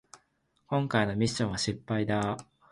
[0.65, 2.35] こんかいのミッションは失敗だ